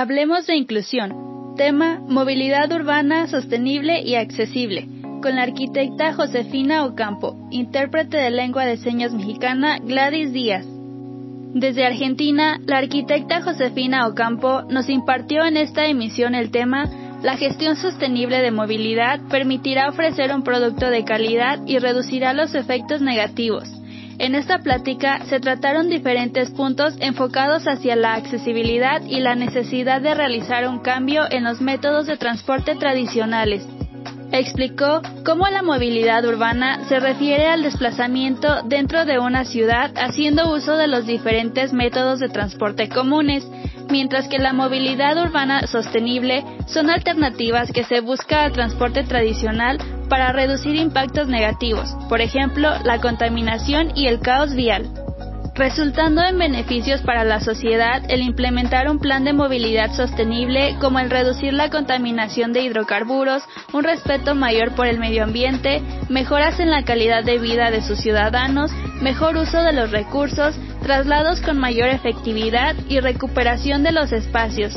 [0.00, 1.56] Hablemos de inclusión.
[1.56, 4.86] Tema, movilidad urbana sostenible y accesible,
[5.20, 10.64] con la arquitecta Josefina Ocampo, intérprete de lengua de señas mexicana Gladys Díaz.
[11.52, 16.84] Desde Argentina, la arquitecta Josefina Ocampo nos impartió en esta emisión el tema
[17.24, 23.00] La gestión sostenible de movilidad permitirá ofrecer un producto de calidad y reducirá los efectos
[23.00, 23.77] negativos.
[24.18, 30.12] En esta plática se trataron diferentes puntos enfocados hacia la accesibilidad y la necesidad de
[30.12, 33.64] realizar un cambio en los métodos de transporte tradicionales.
[34.32, 40.76] Explicó cómo la movilidad urbana se refiere al desplazamiento dentro de una ciudad haciendo uso
[40.76, 43.48] de los diferentes métodos de transporte comunes,
[43.88, 50.32] mientras que la movilidad urbana sostenible son alternativas que se busca al transporte tradicional para
[50.32, 54.88] reducir impactos negativos, por ejemplo, la contaminación y el caos vial
[55.58, 61.10] resultando en beneficios para la sociedad el implementar un plan de movilidad sostenible como el
[61.10, 66.84] reducir la contaminación de hidrocarburos, un respeto mayor por el medio ambiente, mejoras en la
[66.84, 68.70] calidad de vida de sus ciudadanos,
[69.02, 74.74] mejor uso de los recursos, traslados con mayor efectividad y recuperación de los espacios.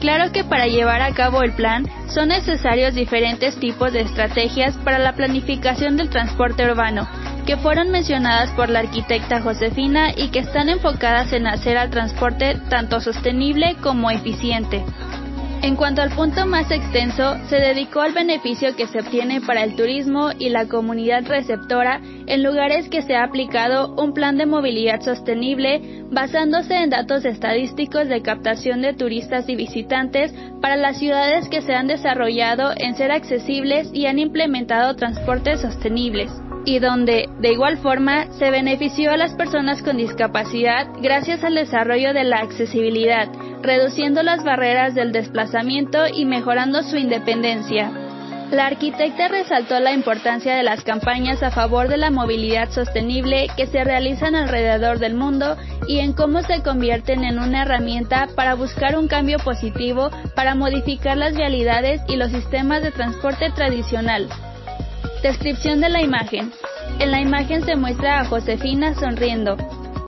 [0.00, 4.98] Claro que para llevar a cabo el plan son necesarios diferentes tipos de estrategias para
[4.98, 7.06] la planificación del transporte urbano,
[7.46, 12.58] que fueron mencionadas por la arquitecta Josefina y que están enfocadas en hacer al transporte
[12.70, 14.82] tanto sostenible como eficiente.
[15.62, 19.76] En cuanto al punto más extenso, se dedicó al beneficio que se obtiene para el
[19.76, 25.02] turismo y la comunidad receptora en lugares que se ha aplicado un plan de movilidad
[25.02, 31.60] sostenible basándose en datos estadísticos de captación de turistas y visitantes para las ciudades que
[31.60, 36.32] se han desarrollado en ser accesibles y han implementado transportes sostenibles
[36.64, 42.12] y donde, de igual forma, se benefició a las personas con discapacidad gracias al desarrollo
[42.12, 43.28] de la accesibilidad,
[43.62, 47.90] reduciendo las barreras del desplazamiento y mejorando su independencia.
[48.50, 53.68] La arquitecta resaltó la importancia de las campañas a favor de la movilidad sostenible que
[53.68, 55.56] se realizan alrededor del mundo
[55.86, 61.16] y en cómo se convierten en una herramienta para buscar un cambio positivo para modificar
[61.16, 64.28] las realidades y los sistemas de transporte tradicional.
[65.22, 66.50] Descripción de la imagen.
[66.98, 69.56] En la imagen se muestra a Josefina sonriendo,